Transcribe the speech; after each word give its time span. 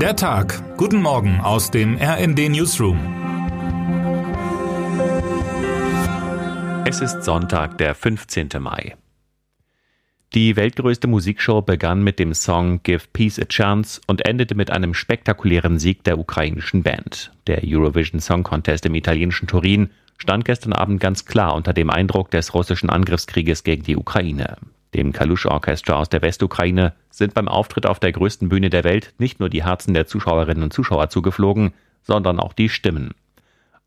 Der 0.00 0.14
Tag. 0.14 0.76
Guten 0.76 1.00
Morgen 1.00 1.40
aus 1.40 1.70
dem 1.70 1.96
RND 1.96 2.50
Newsroom. 2.50 2.98
Es 6.84 7.00
ist 7.00 7.24
Sonntag, 7.24 7.78
der 7.78 7.94
15. 7.94 8.50
Mai. 8.60 8.94
Die 10.34 10.54
weltgrößte 10.54 11.06
Musikshow 11.06 11.62
begann 11.62 12.04
mit 12.04 12.18
dem 12.18 12.34
Song 12.34 12.82
Give 12.82 13.04
Peace 13.14 13.38
a 13.38 13.46
Chance 13.46 14.02
und 14.06 14.26
endete 14.26 14.54
mit 14.54 14.70
einem 14.70 14.92
spektakulären 14.92 15.78
Sieg 15.78 16.04
der 16.04 16.18
ukrainischen 16.18 16.82
Band. 16.82 17.32
Der 17.46 17.62
Eurovision 17.64 18.20
Song 18.20 18.42
Contest 18.42 18.84
im 18.84 18.94
italienischen 18.94 19.48
Turin 19.48 19.88
stand 20.18 20.44
gestern 20.44 20.74
Abend 20.74 21.00
ganz 21.00 21.24
klar 21.24 21.54
unter 21.54 21.72
dem 21.72 21.88
Eindruck 21.88 22.30
des 22.30 22.52
russischen 22.52 22.90
Angriffskrieges 22.90 23.64
gegen 23.64 23.84
die 23.84 23.96
Ukraine. 23.96 24.58
Dem 24.96 25.12
Kalusch 25.12 25.44
Orchestra 25.44 25.96
aus 25.96 26.08
der 26.08 26.22
Westukraine 26.22 26.94
sind 27.10 27.34
beim 27.34 27.48
Auftritt 27.48 27.84
auf 27.84 28.00
der 28.00 28.12
größten 28.12 28.48
Bühne 28.48 28.70
der 28.70 28.82
Welt 28.82 29.12
nicht 29.18 29.40
nur 29.40 29.50
die 29.50 29.62
Herzen 29.62 29.92
der 29.92 30.06
Zuschauerinnen 30.06 30.62
und 30.62 30.72
Zuschauer 30.72 31.10
zugeflogen, 31.10 31.74
sondern 32.02 32.40
auch 32.40 32.54
die 32.54 32.70
Stimmen. 32.70 33.10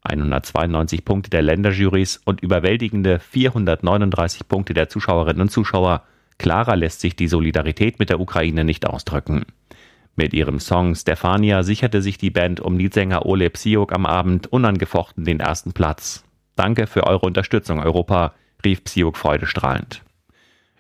192 0.04 1.04
Punkte 1.06 1.32
der 1.32 1.42
Länderjurys 1.42 2.22
und 2.26 2.42
überwältigende 2.42 3.18
439 3.18 4.48
Punkte 4.48 4.76
der 4.76 4.88
Zuschauerinnen 4.88 5.42
und 5.42 5.50
Zuschauer. 5.50 6.04
Klarer 6.38 6.76
lässt 6.76 7.02
sich 7.02 7.16
die 7.16 7.28
Solidarität 7.28 7.98
mit 7.98 8.12
der 8.12 8.20
Ukraine 8.20 8.64
nicht 8.64 8.86
ausdrücken. 8.86 9.48
Mit 10.16 10.36
ihrem 10.36 10.60
Song 10.60 10.94
Stefania 10.94 11.64
sicherte 11.64 12.04
sich 12.04 12.20
die 12.20 12.30
Band 12.30 12.60
um 12.60 12.78
Leadsänger 12.78 13.26
Ole 13.26 13.50
Psiok 13.50 13.94
am 13.94 14.06
Abend 14.06 14.46
unangefochten 14.46 15.26
den 15.26 15.40
ersten 15.40 15.74
Platz. 15.74 16.24
Danke 16.56 16.86
für 16.86 17.08
eure 17.08 17.26
Unterstützung, 17.26 17.80
Europa, 17.80 18.36
rief 18.64 18.84
Psiok 18.84 19.18
freudestrahlend. 19.18 20.04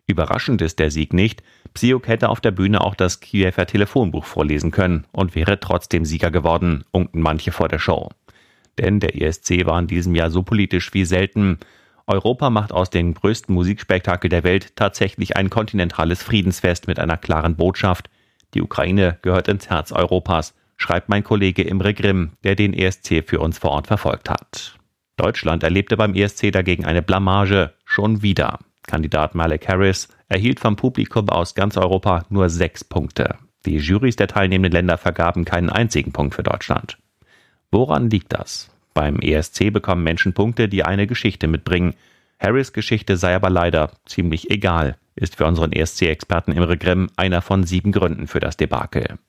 Überraschend 0.09 0.63
ist 0.63 0.79
der 0.79 0.89
Sieg 0.89 1.13
nicht. 1.13 1.43
Psiuk 1.75 2.07
hätte 2.07 2.29
auf 2.29 2.41
der 2.41 2.49
Bühne 2.49 2.81
auch 2.81 2.95
das 2.95 3.19
Kiewer 3.19 3.51
Telefonbuch 3.51 4.25
vorlesen 4.25 4.71
können 4.71 5.05
und 5.11 5.35
wäre 5.35 5.59
trotzdem 5.59 6.03
Sieger 6.03 6.31
geworden, 6.31 6.83
unken 6.89 7.21
manche 7.21 7.51
vor 7.51 7.67
der 7.67 7.77
Show. 7.77 8.09
Denn 8.79 8.99
der 8.99 9.21
ESC 9.21 9.67
war 9.67 9.77
in 9.77 9.85
diesem 9.85 10.15
Jahr 10.15 10.31
so 10.31 10.41
politisch 10.41 10.95
wie 10.95 11.05
selten. 11.05 11.59
Europa 12.07 12.49
macht 12.49 12.71
aus 12.71 12.89
dem 12.89 13.13
größten 13.13 13.53
Musikspektakel 13.53 14.31
der 14.31 14.43
Welt 14.43 14.75
tatsächlich 14.75 15.37
ein 15.37 15.51
kontinentales 15.51 16.23
Friedensfest 16.23 16.87
mit 16.87 16.97
einer 16.97 17.17
klaren 17.17 17.55
Botschaft. 17.55 18.09
Die 18.55 18.63
Ukraine 18.63 19.19
gehört 19.21 19.47
ins 19.47 19.69
Herz 19.69 19.91
Europas, 19.91 20.55
schreibt 20.77 21.09
mein 21.09 21.23
Kollege 21.23 21.61
Imre 21.61 21.93
Grimm, 21.93 22.31
der 22.43 22.55
den 22.55 22.73
ESC 22.73 23.23
für 23.23 23.41
uns 23.41 23.59
vor 23.59 23.69
Ort 23.69 23.85
verfolgt 23.85 24.27
hat. 24.31 24.75
Deutschland 25.17 25.61
erlebte 25.61 25.97
beim 25.97 26.15
ESC 26.15 26.51
dagegen 26.51 26.85
eine 26.85 27.03
Blamage, 27.03 27.75
schon 27.85 28.23
wieder. 28.23 28.57
Kandidat 28.89 29.35
Malek 29.35 29.67
Harris 29.67 30.07
erhielt 30.29 30.59
vom 30.59 30.75
Publikum 30.75 31.29
aus 31.29 31.53
ganz 31.53 31.77
Europa 31.77 32.25
nur 32.29 32.49
sechs 32.49 32.83
Punkte. 32.83 33.35
Die 33.67 33.77
Jurys 33.77 34.15
der 34.15 34.27
teilnehmenden 34.27 34.71
Länder 34.71 34.97
vergaben 34.97 35.45
keinen 35.45 35.69
einzigen 35.69 36.11
Punkt 36.11 36.33
für 36.33 36.41
Deutschland. 36.41 36.97
Woran 37.71 38.09
liegt 38.09 38.33
das? 38.33 38.71
Beim 38.95 39.19
ESC 39.19 39.71
bekommen 39.71 40.03
Menschen 40.03 40.33
Punkte, 40.33 40.67
die 40.67 40.83
eine 40.83 41.05
Geschichte 41.05 41.47
mitbringen. 41.47 41.93
Harris 42.39 42.73
Geschichte 42.73 43.15
sei 43.15 43.35
aber 43.35 43.51
leider 43.51 43.91
ziemlich 44.07 44.49
egal, 44.49 44.97
ist 45.15 45.35
für 45.35 45.45
unseren 45.45 45.71
ESC-Experten 45.71 46.51
Imre 46.51 46.77
Grimm 46.77 47.11
einer 47.15 47.43
von 47.43 47.65
sieben 47.65 47.91
Gründen 47.91 48.25
für 48.25 48.39
das 48.39 48.57
Debakel. 48.57 49.19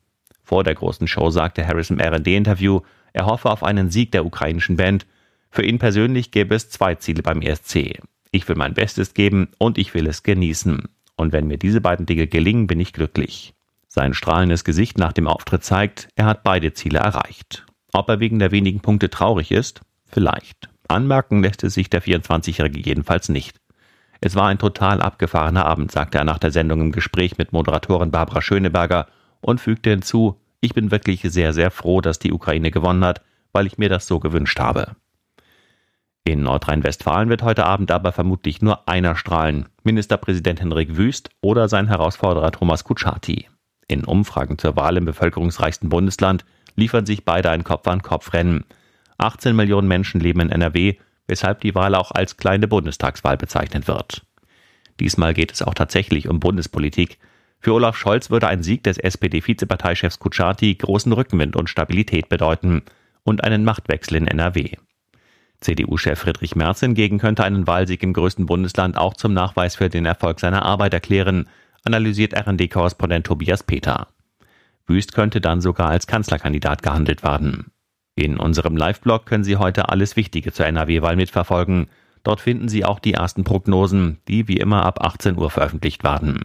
Vor 0.43 0.65
der 0.65 0.75
großen 0.75 1.07
Show 1.07 1.29
sagte 1.29 1.67
Harris 1.67 1.91
im 1.91 2.01
RD-Interview, 2.01 2.81
er 3.13 3.27
hoffe 3.27 3.51
auf 3.51 3.63
einen 3.63 3.91
Sieg 3.91 4.11
der 4.13 4.25
ukrainischen 4.25 4.77
Band. 4.77 5.07
Für 5.51 5.65
ihn 5.65 5.79
persönlich 5.79 6.31
gäbe 6.31 6.55
es 6.55 6.71
zwei 6.71 6.95
Ziele 6.95 7.23
beim 7.23 7.43
ESC. 7.43 8.01
Ich 8.31 8.49
will 8.49 8.57
mein 8.57 8.75
Bestes 8.75 9.15
geben 9.15 9.49
und 9.59 9.79
ich 9.79 9.95
will 9.95 10.07
es 10.07 10.23
genießen. 10.23 10.89
Und 11.17 11.33
wenn 11.33 11.47
mir 11.47 11.59
diese 11.59 11.81
beiden 11.81 12.07
Dinge 12.07 12.27
gelingen, 12.27 12.67
bin 12.67 12.81
ich 12.81 12.93
glücklich. 12.93 13.55
Sein 13.89 14.15
strahlendes 14.15 14.65
Gesicht 14.65 14.99
nach 14.99 15.13
dem 15.13 15.27
Auftritt 15.27 15.65
zeigt, 15.65 16.09
er 16.15 16.27
hat 16.27 16.45
beide 16.45 16.73
Ziele 16.73 17.01
erreicht. 17.01 17.67
Ob 17.93 18.09
er 18.09 18.21
wegen 18.21 18.39
der 18.39 18.53
wenigen 18.53 18.81
Punkte 18.81 19.11
traurig 19.11 19.51
ist? 19.51 19.81
Vielleicht. 20.07 20.69
Anmerken 20.87 21.43
lässt 21.43 21.65
es 21.65 21.75
sich 21.75 21.91
der 21.91 22.03
24-Jährige 22.03 22.81
jedenfalls 22.81 23.29
nicht. 23.29 23.57
Es 24.21 24.37
war 24.37 24.47
ein 24.49 24.59
total 24.59 25.01
abgefahrener 25.01 25.65
Abend, 25.65 25.91
sagte 25.91 26.19
er 26.19 26.25
nach 26.25 26.39
der 26.39 26.53
Sendung 26.53 26.81
im 26.81 26.93
Gespräch 26.93 27.39
mit 27.39 27.53
Moderatorin 27.53 28.11
Barbara 28.11 28.43
Schöneberger 28.43 29.07
und 29.41 29.61
fügte 29.61 29.91
hinzu, 29.91 30.41
ich 30.61 30.75
bin 30.75 30.91
wirklich 30.91 31.23
sehr, 31.23 31.53
sehr 31.53 31.71
froh, 31.71 32.01
dass 32.01 32.19
die 32.19 32.33
Ukraine 32.33 32.71
gewonnen 32.71 33.05
hat, 33.05 33.23
weil 33.53 33.67
ich 33.67 33.79
mir 33.79 33.89
das 33.89 34.07
so 34.07 34.21
gewünscht 34.21 34.61
habe. 34.61 34.95
In 36.31 36.45
Nordrhein-Westfalen 36.45 37.29
wird 37.29 37.43
heute 37.43 37.67
Abend 37.67 37.91
aber 37.91 38.13
vermutlich 38.13 38.63
nur 38.63 38.89
einer 38.89 39.17
strahlen, 39.17 39.67
Ministerpräsident 39.83 40.61
Henrik 40.61 40.97
Wüst 40.97 41.31
oder 41.41 41.69
sein 41.69 41.89
Herausforderer 41.89 42.53
Thomas 42.53 42.85
Kutschaty. 42.85 43.49
In 43.89 44.05
Umfragen 44.05 44.57
zur 44.57 44.77
Wahl 44.77 44.97
im 44.97 45.07
bevölkerungsreichsten 45.07 45.89
Bundesland 45.89 46.45
liefern 46.77 47.05
sich 47.05 47.25
beide 47.25 47.51
ein 47.51 47.65
Kopf-an-Kopf-Rennen. 47.65 48.65
18 49.19 49.57
Millionen 49.57 49.89
Menschen 49.89 50.21
leben 50.21 50.39
in 50.39 50.51
NRW, 50.51 50.99
weshalb 51.27 51.63
die 51.63 51.75
Wahl 51.75 51.97
auch 51.97 52.13
als 52.13 52.37
kleine 52.37 52.69
Bundestagswahl 52.69 53.37
bezeichnet 53.37 53.89
wird. 53.89 54.25
Diesmal 55.01 55.35
geht 55.35 55.51
es 55.51 55.63
auch 55.63 55.75
tatsächlich 55.75 56.29
um 56.29 56.39
Bundespolitik. 56.39 57.19
Für 57.59 57.75
Olaf 57.75 57.97
Scholz 57.97 58.31
würde 58.31 58.47
ein 58.47 58.63
Sieg 58.63 58.85
des 58.85 58.99
SPD-Vizeparteichefs 58.99 60.21
Kutschaty 60.21 60.77
großen 60.77 61.13
Rückenwind 61.13 61.57
und 61.57 61.69
Stabilität 61.69 62.29
bedeuten 62.29 62.83
und 63.25 63.43
einen 63.43 63.65
Machtwechsel 63.65 64.17
in 64.17 64.29
NRW. 64.29 64.77
CDU-Chef 65.61 66.19
Friedrich 66.19 66.57
Merz 66.57 66.81
hingegen 66.81 67.19
könnte 67.19 67.45
einen 67.45 67.67
Wahlsieg 67.67 68.03
im 68.03 68.13
größten 68.13 68.47
Bundesland 68.47 68.97
auch 68.97 69.15
zum 69.15 69.35
Nachweis 69.35 69.77
für 69.77 69.89
den 69.89 70.07
Erfolg 70.07 70.41
seiner 70.41 70.63
Arbeit 70.63 70.95
erklären, 70.95 71.49
analysiert 71.85 72.35
RD-Korrespondent 72.35 73.27
Tobias 73.27 73.63
Peter. 73.63 74.09
Wüst 74.87 75.15
könnte 75.15 75.41
dann 75.41 75.61
sogar 75.61 75.91
als 75.91 76.07
Kanzlerkandidat 76.07 76.83
gehandelt 76.83 77.23
werden. 77.23 77.71
In 78.17 78.39
unserem 78.39 78.77
Live-Blog 78.77 79.25
können 79.27 79.45
Sie 79.45 79.57
heute 79.57 79.89
alles 79.89 80.17
Wichtige 80.17 80.53
zur 80.53 80.67
NRW-Wahl 80.67 81.17
mitverfolgen. 81.17 81.87
Dort 82.23 82.41
finden 82.41 82.69
Sie 82.69 82.85
auch 82.85 82.99
die 82.99 83.15
ersten 83.15 83.45
Prognosen, 83.45 84.19
die 84.29 84.49
wie 84.49 84.59
immer 84.59 84.85
ab 84.85 85.03
18 85.03 85.37
Uhr 85.37 85.51
veröffentlicht 85.51 86.05
werden. 86.05 86.45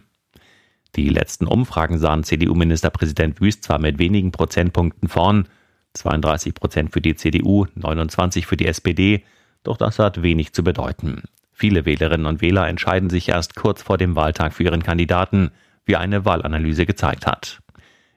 Die 0.94 1.08
letzten 1.10 1.46
Umfragen 1.46 1.98
sahen 1.98 2.24
CDU-Ministerpräsident 2.24 3.40
Wüst 3.40 3.64
zwar 3.64 3.78
mit 3.78 3.98
wenigen 3.98 4.32
Prozentpunkten 4.32 5.08
vorn, 5.08 5.48
32 5.96 6.54
Prozent 6.54 6.92
für 6.92 7.00
die 7.00 7.16
CDU, 7.16 7.66
29 7.74 8.46
für 8.46 8.56
die 8.56 8.66
SPD, 8.66 9.24
doch 9.62 9.76
das 9.76 9.98
hat 9.98 10.22
wenig 10.22 10.52
zu 10.52 10.62
bedeuten. 10.62 11.22
Viele 11.52 11.84
Wählerinnen 11.84 12.26
und 12.26 12.42
Wähler 12.42 12.68
entscheiden 12.68 13.10
sich 13.10 13.30
erst 13.30 13.56
kurz 13.56 13.82
vor 13.82 13.98
dem 13.98 14.14
Wahltag 14.14 14.52
für 14.52 14.64
ihren 14.64 14.82
Kandidaten, 14.82 15.50
wie 15.86 15.96
eine 15.96 16.24
Wahlanalyse 16.24 16.86
gezeigt 16.86 17.26
hat. 17.26 17.60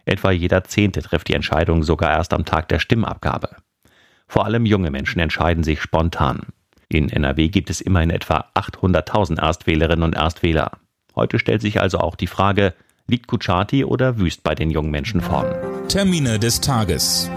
Etwa 0.06 0.32
jeder 0.32 0.64
Zehnte 0.64 1.02
trifft 1.02 1.28
die 1.28 1.34
Entscheidung 1.34 1.84
sogar 1.84 2.12
erst 2.12 2.34
am 2.34 2.46
Tag 2.46 2.68
der 2.68 2.80
Stimmabgabe. 2.80 3.50
Vor 4.28 4.46
allem 4.46 4.66
junge 4.66 4.92
Menschen 4.92 5.20
entscheiden 5.20 5.64
sich 5.64 5.82
spontan. 5.82 6.48
In 6.90 7.10
NRW 7.10 7.50
gibt 7.50 7.70
es 7.70 7.82
immerhin 7.82 8.10
etwa 8.10 8.46
800.000 8.56 9.40
Erstwählerinnen 9.40 10.04
und 10.04 10.16
Erstwähler. 10.16 10.72
Heute 11.16 11.40
stellt 11.40 11.62
sich 11.62 11.80
also 11.80 12.00
auch 12.00 12.16
die 12.16 12.28
Frage, 12.28 12.74
liegt 13.08 13.28
Kuchati 13.28 13.86
oder 13.86 14.18
Wüst 14.18 14.44
bei 14.44 14.56
den 14.56 14.70
jungen 14.70 14.92
Menschen 14.92 15.22
vorn? 15.22 15.54
Termine 15.88 16.40
des 16.40 16.62
Tages. 16.62 17.30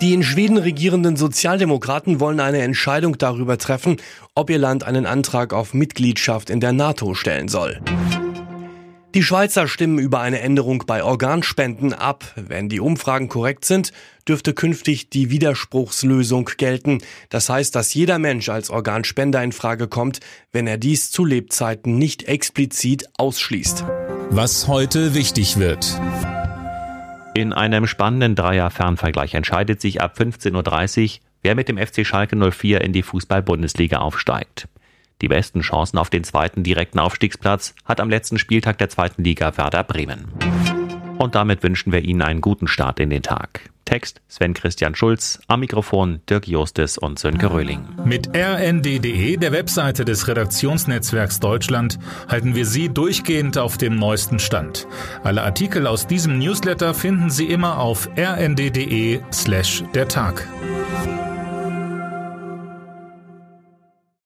Die 0.00 0.14
in 0.14 0.22
Schweden 0.22 0.58
regierenden 0.58 1.16
Sozialdemokraten 1.16 2.20
wollen 2.20 2.38
eine 2.38 2.62
Entscheidung 2.62 3.18
darüber 3.18 3.58
treffen, 3.58 3.96
ob 4.36 4.48
ihr 4.48 4.58
Land 4.58 4.84
einen 4.84 5.06
Antrag 5.06 5.52
auf 5.52 5.74
Mitgliedschaft 5.74 6.50
in 6.50 6.60
der 6.60 6.72
NATO 6.72 7.14
stellen 7.14 7.48
soll. 7.48 7.80
Die 9.14 9.24
Schweizer 9.24 9.66
stimmen 9.66 9.98
über 9.98 10.20
eine 10.20 10.40
Änderung 10.40 10.84
bei 10.86 11.02
Organspenden 11.02 11.94
ab. 11.94 12.24
Wenn 12.36 12.68
die 12.68 12.78
Umfragen 12.78 13.28
korrekt 13.28 13.64
sind, 13.64 13.92
dürfte 14.28 14.54
künftig 14.54 15.10
die 15.10 15.30
Widerspruchslösung 15.30 16.48
gelten. 16.58 16.98
Das 17.28 17.48
heißt, 17.48 17.74
dass 17.74 17.92
jeder 17.94 18.20
Mensch 18.20 18.50
als 18.50 18.70
Organspender 18.70 19.42
in 19.42 19.50
Frage 19.50 19.88
kommt, 19.88 20.20
wenn 20.52 20.68
er 20.68 20.78
dies 20.78 21.10
zu 21.10 21.24
Lebzeiten 21.24 21.98
nicht 21.98 22.28
explizit 22.28 23.08
ausschließt. 23.16 23.84
Was 24.30 24.68
heute 24.68 25.14
wichtig 25.14 25.56
wird. 25.56 25.98
In 27.38 27.52
einem 27.52 27.86
spannenden 27.86 28.34
Dreier-Fernvergleich 28.34 29.34
entscheidet 29.34 29.80
sich 29.80 30.00
ab 30.00 30.16
15.30 30.18 31.04
Uhr, 31.04 31.20
wer 31.42 31.54
mit 31.54 31.68
dem 31.68 31.78
FC 31.78 32.04
Schalke 32.04 32.34
04 32.34 32.80
in 32.80 32.92
die 32.92 33.04
Fußball-Bundesliga 33.04 33.98
aufsteigt. 33.98 34.66
Die 35.22 35.28
besten 35.28 35.60
Chancen 35.60 35.98
auf 35.98 36.10
den 36.10 36.24
zweiten 36.24 36.64
direkten 36.64 36.98
Aufstiegsplatz 36.98 37.76
hat 37.84 38.00
am 38.00 38.10
letzten 38.10 38.40
Spieltag 38.40 38.78
der 38.78 38.88
zweiten 38.88 39.22
Liga 39.22 39.56
Werder 39.56 39.84
Bremen. 39.84 40.32
Und 41.18 41.36
damit 41.36 41.62
wünschen 41.62 41.92
wir 41.92 42.02
Ihnen 42.02 42.22
einen 42.22 42.40
guten 42.40 42.66
Start 42.66 42.98
in 42.98 43.10
den 43.10 43.22
Tag. 43.22 43.70
Text 43.88 44.20
Sven 44.28 44.52
Christian 44.52 44.94
Schulz, 44.94 45.40
am 45.46 45.60
Mikrofon 45.60 46.20
Dirk 46.28 46.46
Justes 46.46 46.98
und 46.98 47.18
Sönke 47.18 47.50
Röhling. 47.50 47.88
Mit 48.04 48.28
rnd.de, 48.36 49.38
der 49.38 49.50
Webseite 49.50 50.04
des 50.04 50.28
Redaktionsnetzwerks 50.28 51.40
Deutschland, 51.40 51.98
halten 52.28 52.54
wir 52.54 52.66
Sie 52.66 52.90
durchgehend 52.90 53.56
auf 53.56 53.78
dem 53.78 53.96
neuesten 53.96 54.40
Stand. 54.40 54.86
Alle 55.24 55.42
Artikel 55.42 55.86
aus 55.86 56.06
diesem 56.06 56.38
Newsletter 56.38 56.92
finden 56.92 57.30
Sie 57.30 57.46
immer 57.46 57.78
auf 57.78 58.10
rnd.de 58.14 59.20
slash 59.32 59.82
der 59.94 60.06
Tag. 60.06 60.46